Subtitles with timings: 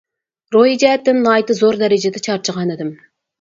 [0.53, 2.91] روھى جەھەتتىن ناھايىتى زور دەرىجىدە چارچىغانىدىم.